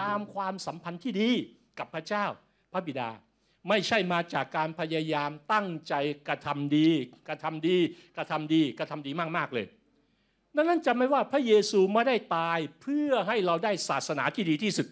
[0.00, 1.30] ตามความสัมพันธ์ที่ดี
[1.78, 2.24] กับพระเจ้า
[2.72, 3.10] พระบิดา
[3.68, 5.94] ไม่ใช่มาจากการพยายามตั้งใจ
[6.28, 6.88] กระทำดี
[7.28, 7.76] กระทำดี
[8.16, 9.66] กระทำดีกระทำดีมากๆเลย
[10.56, 14.86] ดังนั้นจำไว้ว่าพระเยซูไม่ได้ตายเพื่อให้เราได้ศาสนาที่ดีที่สุด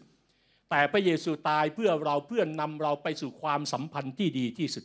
[0.71, 4.85] แต่พระเยซูตายเพื่อเราเพื่อนำเราไปสู่ความสัมพันธ์ที่ดีที่สุด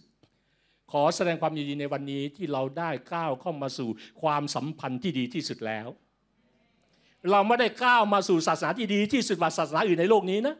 [0.92, 3.90] ขอแสดงความยินดีในวันนี้ที่เราได้ก้าวเข้ามาสู่
[4.22, 5.88] ความสัมพันธ์ที่ดีที่สุดแล้ว
[7.32, 10.56] เราไม่ได้ก้าวมาสู่ศาสนาที่ดีที่สุดกว่าศาสนาอื่นในโลกนี้นะ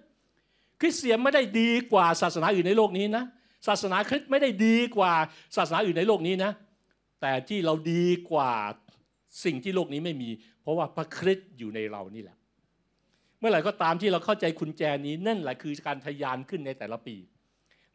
[0.80, 3.24] คริสเตียนไม่ได้ดีกว่าศาสนาอื่นในโลกนี้นะ
[3.68, 5.14] ศาสนาคริสต์ไม่ได้ดีกว่า
[5.56, 6.52] ศาสนาอื่นในโลกนี้นะ
[7.22, 8.52] แต่ที่เราดีกว่า
[9.46, 10.30] สิ่งที่โลกนี้ไม่มี
[10.62, 12.38] เพราะว่าพระคริสต์อยู่ในเรานี่แหละ
[13.40, 17.16] เมื่อไหร่ก็ตามที่เราเข้าใจคุณแจนี้นั่นแหละคือการทะยานขึ้นในแต่ละปี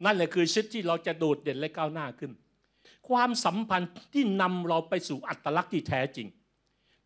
[0.05, 2.31] นั่นแหละคือชีวิตที่เราจะโดดเด่นและก้าวหน้าขึ้น
[3.09, 6.27] ความสัมพันธ์ที่นำเราไปสู่อัตลักษณ์ที่แท้จริง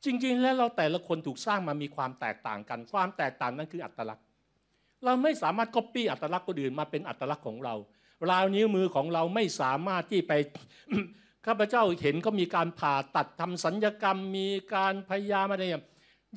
[0.05, 4.25] จริง ๆ แล้วเราแต่ละคนถูกสร้างมามีความแตกต่างกัน ความแตกต่างนั้นคืออัตลักษณ์
[5.05, 7.75] เราไม่สามารถก๊อปปี้อัตลักษณ์คนอื่นมาเป็นอัตลักษณ์ของเรา
[8.31, 10.33] ราวนิ้วมือของเราไม่สามารถที่ไป
[11.45, 15.83] ข้าพเจ้าเห็นก็มีการผ่าตัดทำสัญญกรรม มีการพยายามอะไรอย่าง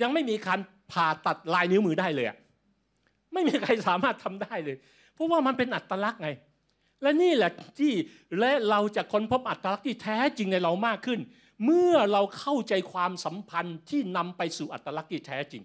[0.03, 0.61] ยังไม่มีการ
[0.93, 2.27] ผ่าตัดลายนิ้วมือได้เลย
[3.33, 4.77] ไม่มีใครสามารถทำได้เลย
[5.15, 6.29] เพราะว่ามันเป็นอัตลักษณ์ไง
[7.03, 7.93] และนี่แหละที่
[8.39, 11.21] และเราจะค้นพบอัตลักษณ์ที่แท้จริงในเรามากขึ้น
[11.65, 15.63] เมื่อเราเข้าใจความสัมพันธ์ที่นำไปสู่อัตลักษณ์ที่แท้จริง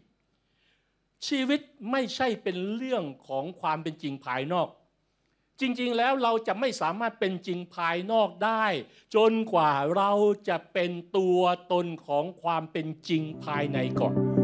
[1.28, 1.60] ชีวิต
[1.92, 4.68] ไม่ใช่เป็นเรื่องของความเป็นจริงภายนอก
[5.60, 8.66] จริงๆแล้วเราจะไม่สามารถเป็นจริงภายนอกได้
[9.16, 10.12] จนกว่าเรา
[10.50, 11.40] จะเป็นตัว
[11.72, 14.41] ตนของความเป็นจริงภายในก่อน